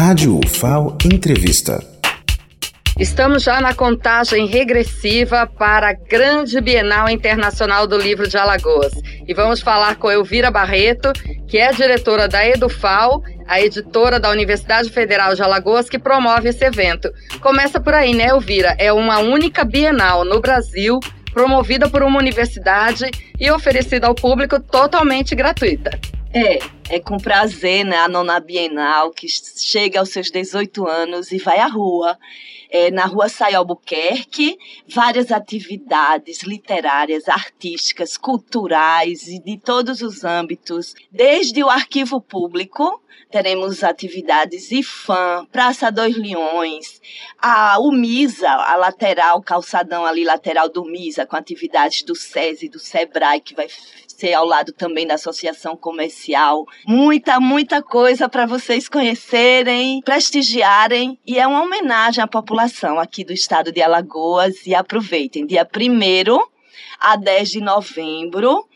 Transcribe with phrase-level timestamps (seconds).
[0.00, 1.84] Rádio UFAO Entrevista.
[3.00, 8.92] Estamos já na contagem regressiva para a Grande Bienal Internacional do Livro de Alagoas.
[9.26, 11.12] E vamos falar com Elvira Barreto,
[11.48, 16.64] que é diretora da EduFal, a editora da Universidade Federal de Alagoas, que promove esse
[16.64, 17.10] evento.
[17.40, 18.76] Começa por aí, né, Elvira?
[18.78, 21.00] É uma única bienal no Brasil,
[21.34, 25.90] promovida por uma universidade e oferecida ao público totalmente gratuita.
[26.32, 31.38] É, é com prazer, né, a nona Bienal, que chega aos seus 18 anos e
[31.38, 32.18] vai à rua.
[32.70, 40.94] É, na rua Sai Albuquerque, várias atividades literárias, artísticas, culturais e de todos os âmbitos,
[41.10, 47.00] desde o arquivo público, teremos atividades IFAM, Praça Dois Leões,
[47.38, 53.40] a UMISA, a lateral, calçadão ali lateral do MISA, com atividades do SESI, do SEBRAE,
[53.40, 53.68] que vai
[54.18, 56.66] ser ao lado também da Associação Comercial.
[56.86, 63.32] Muita, muita coisa para vocês conhecerem, prestigiarem e é uma homenagem à população aqui do
[63.32, 66.38] estado de Alagoas e aproveitem, dia 1
[67.00, 68.66] a 10 de novembro,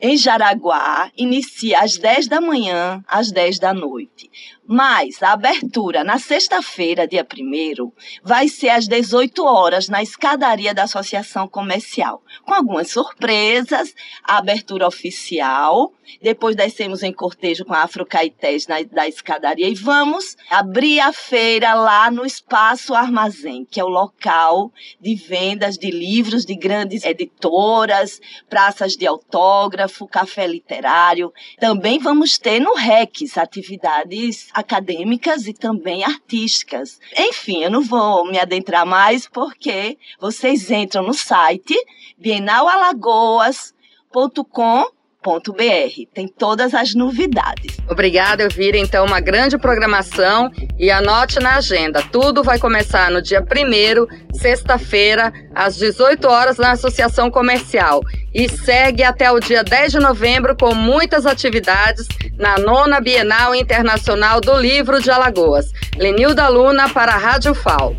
[0.00, 4.30] em Jaraguá, inicia às 10 da manhã às 10 da noite.
[4.66, 10.84] Mas a abertura na sexta-feira, dia 1 vai ser às 18 horas na escadaria da
[10.84, 18.66] Associação Comercial, com algumas surpresas, a abertura oficial, depois descemos em cortejo com a Afrocaetés
[18.66, 23.88] na, da escadaria e vamos abrir a feira lá no Espaço Armazém, que é o
[23.88, 31.32] local de vendas de livros de grandes editoras, praças de autógrafo, café literário.
[31.58, 36.98] Também vamos ter no REX atividades acadêmicas e também artísticas.
[37.18, 41.74] Enfim, eu não vou me adentrar mais porque vocês entram no site
[42.16, 46.12] bienalalagoas.com www.cultura.br.
[46.12, 47.76] Tem todas as novidades.
[47.88, 48.76] Obrigada, Elvira.
[48.76, 52.02] Então, uma grande programação e anote na agenda.
[52.02, 58.00] Tudo vai começar no dia 1 sexta-feira, às 18 horas, na Associação Comercial.
[58.32, 62.06] E segue até o dia 10 de novembro com muitas atividades
[62.36, 65.72] na nona Bienal Internacional do Livro de Alagoas.
[65.96, 67.96] Lenilda Luna para a Rádio FAO.